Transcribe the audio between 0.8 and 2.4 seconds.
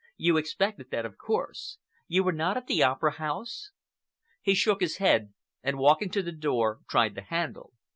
that, of course. You were